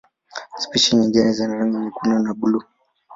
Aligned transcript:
Spishi 0.63 0.89
nyingine 0.97 1.29
zina 1.37 1.55
rangi 1.57 1.77
nyekundu 1.81 2.15
na 2.19 2.31
buluu. 2.39 2.65